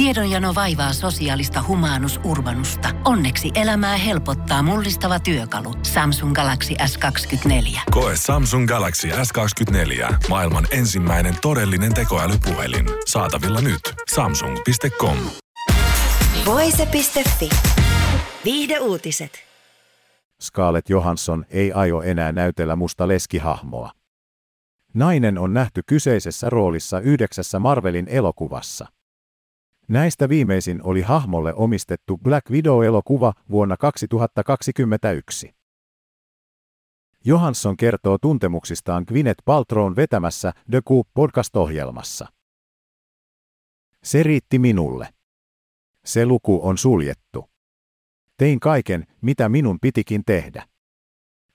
Tiedonjano 0.00 0.54
vaivaa 0.54 0.92
sosiaalista 0.92 1.64
humanus 1.68 2.20
urbanusta. 2.24 2.88
Onneksi 3.04 3.50
elämää 3.54 3.96
helpottaa 3.96 4.62
mullistava 4.62 5.20
työkalu. 5.20 5.74
Samsung 5.82 6.34
Galaxy 6.34 6.74
S24. 6.74 7.80
Koe 7.90 8.12
Samsung 8.16 8.68
Galaxy 8.68 9.08
S24. 9.08 10.14
Maailman 10.28 10.66
ensimmäinen 10.70 11.34
todellinen 11.42 11.94
tekoälypuhelin. 11.94 12.86
Saatavilla 13.06 13.60
nyt. 13.60 13.80
Samsung.com. 14.14 15.16
Voise.fi. 16.46 17.48
Viihde 18.44 18.78
uutiset. 18.78 19.32
Scarlett 20.42 20.88
Johansson 20.90 21.44
ei 21.50 21.72
aio 21.72 22.02
enää 22.02 22.32
näytellä 22.32 22.76
musta 22.76 23.08
leskihahmoa. 23.08 23.90
Nainen 24.94 25.38
on 25.38 25.54
nähty 25.54 25.82
kyseisessä 25.86 26.50
roolissa 26.50 27.00
yhdeksässä 27.00 27.58
Marvelin 27.58 28.08
elokuvassa. 28.08 28.86
Näistä 29.90 30.28
viimeisin 30.28 30.82
oli 30.82 31.02
hahmolle 31.02 31.54
omistettu 31.54 32.18
Black 32.18 32.50
Widow-elokuva 32.50 33.32
vuonna 33.50 33.76
2021. 33.76 35.54
Johansson 37.24 37.76
kertoo 37.76 38.18
tuntemuksistaan 38.18 39.04
Gwyneth 39.08 39.42
Paltrown 39.44 39.96
vetämässä 39.96 40.52
The 40.70 40.80
Coop 40.88 41.08
podcast-ohjelmassa. 41.14 42.26
Se 44.04 44.22
riitti 44.22 44.58
minulle. 44.58 45.14
Se 46.04 46.26
luku 46.26 46.60
on 46.62 46.78
suljettu. 46.78 47.50
Tein 48.36 48.60
kaiken, 48.60 49.06
mitä 49.20 49.48
minun 49.48 49.78
pitikin 49.80 50.22
tehdä. 50.26 50.69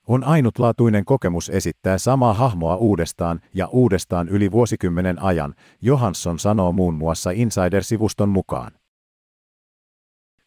On 0.08 0.24
ainutlaatuinen 0.24 1.04
kokemus 1.04 1.48
esittää 1.48 1.98
samaa 1.98 2.34
hahmoa 2.34 2.76
uudestaan 2.76 3.40
ja 3.54 3.66
uudestaan 3.66 4.28
yli 4.28 4.50
vuosikymmenen 4.52 5.22
ajan, 5.22 5.54
Johansson 5.82 6.38
sanoo 6.38 6.72
muun 6.72 6.94
muassa 6.94 7.30
Insider-sivuston 7.30 8.28
mukaan. 8.28 8.72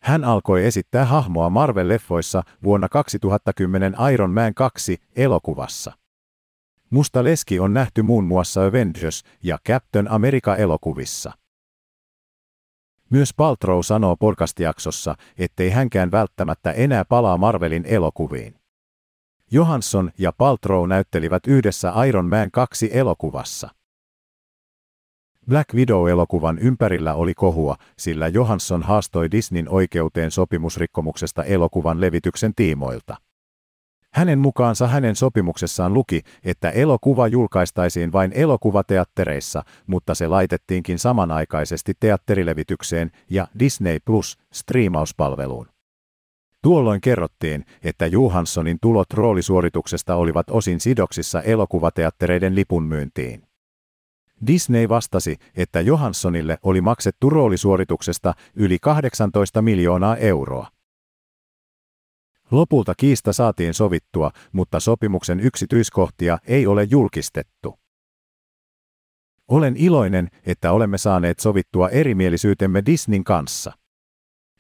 Hän 0.02 0.23
alkoi 0.23 0.66
esittää 0.66 1.05
hahmoa 1.05 1.49
Marvel-leffoissa 1.49 2.43
vuonna 2.63 2.90
2010 2.90 3.96
Iron 4.13 4.32
Man 4.32 4.54
2 4.54 4.98
elokuvassa. 5.16 5.91
Musta 6.90 7.23
leski 7.23 7.60
on 7.60 7.73
nähty 7.73 8.01
muun 8.01 8.23
muassa 8.23 8.66
Avengers 8.66 9.23
ja 9.44 9.57
Captain 9.68 10.12
America-elokuvissa. 10.12 11.32
Myös 13.10 13.34
Paltrow 13.34 13.79
sanoo 13.82 14.16
podcast-jaksossa, 14.16 15.16
ettei 15.38 15.70
hänkään 15.70 16.12
välttämättä 16.12 16.71
enää 16.71 17.05
palaa 17.05 17.38
Marvelin 17.38 17.85
elokuviin. 17.85 18.59
Johansson 19.51 20.11
ja 20.17 20.31
Paltrow 20.37 20.89
näyttelivät 20.89 21.47
yhdessä 21.47 21.93
Iron 22.07 22.29
Man 22.29 22.51
2 22.51 22.89
elokuvassa. 22.93 23.69
Black 25.49 25.73
Widow-elokuvan 25.73 26.59
ympärillä 26.59 27.13
oli 27.13 27.33
kohua, 27.33 27.75
sillä 27.97 28.27
Johansson 28.27 28.83
haastoi 28.83 29.31
Disneyn 29.31 29.70
oikeuteen 29.70 30.31
sopimusrikkomuksesta 30.31 31.43
elokuvan 31.43 32.01
levityksen 32.01 32.55
tiimoilta. 32.55 33.17
Hänen 34.13 34.39
mukaansa 34.39 34.87
hänen 34.87 35.15
sopimuksessaan 35.15 35.93
luki, 35.93 36.21
että 36.43 36.70
elokuva 36.70 37.27
julkaistaisiin 37.27 38.11
vain 38.11 38.31
elokuvateattereissa, 38.35 39.63
mutta 39.87 40.15
se 40.15 40.27
laitettiinkin 40.27 40.99
samanaikaisesti 40.99 41.93
teatterilevitykseen 41.99 43.11
ja 43.29 43.47
Disney 43.59 43.97
Plus 44.05 44.37
striimauspalveluun. 44.53 45.79
Tuolloin 46.63 47.02
kerrottiin, 47.02 47.65
että 47.84 48.07
Johanssonin 48.07 48.77
tulot 48.82 49.13
roolisuorituksesta 49.13 50.15
olivat 50.15 50.49
osin 50.49 50.79
sidoksissa 50.79 51.41
elokuvateattereiden 51.41 52.55
lipunmyyntiin. 52.55 53.43
Disney 54.48 54.90
vastasi, 54.90 55.38
että 55.55 55.82
Johanssonille 55.82 56.57
oli 56.63 56.82
maksettu 56.82 57.29
roolisuorituksesta 57.29 58.34
yli 58.55 58.77
18 58.82 59.62
miljoonaa 59.62 60.18
euroa. 60.18 60.68
Lopulta 62.51 62.94
kiista 62.98 63.34
saatiin 63.34 63.73
sovittua, 63.73 64.31
mutta 64.51 64.79
sopimuksen 64.79 65.40
yksityiskohtia 65.40 66.38
ei 66.47 66.67
ole 66.67 66.83
julkistettu. 66.83 67.79
Olen 69.47 69.75
iloinen, 69.78 70.29
että 70.45 70.72
olemme 70.72 70.97
saaneet 70.97 71.39
sovittua 71.39 71.89
erimielisyytemme 71.89 72.83
Disneyn 72.85 73.23
kanssa. 73.23 73.72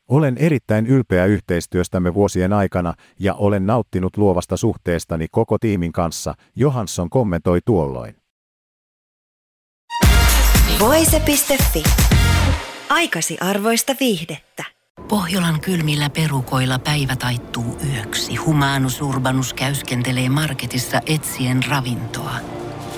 Olen 0.09 0.37
erittäin 0.37 0.87
ylpeä 0.87 1.25
yhteistyöstämme 1.25 2.13
vuosien 2.13 2.53
aikana 2.53 2.93
ja 3.19 3.33
olen 3.33 3.65
nauttinut 3.65 4.17
luovasta 4.17 4.57
suhteestani 4.57 5.27
koko 5.31 5.57
tiimin 5.57 5.91
kanssa, 5.91 6.33
Johansson 6.55 7.09
kommentoi 7.09 7.59
tuolloin. 7.65 8.15
Voise.fi. 10.79 11.83
Aikasi 12.89 13.37
arvoista 13.41 13.95
viihdettä. 13.99 14.63
Pohjolan 15.07 15.61
kylmillä 15.61 16.09
perukoilla 16.09 16.79
päivä 16.79 17.15
taittuu 17.15 17.77
yöksi. 17.93 18.35
Humanus 18.35 19.01
Urbanus 19.01 19.53
käyskentelee 19.53 20.29
marketissa 20.29 21.01
etsien 21.05 21.59
ravintoa. 21.69 22.58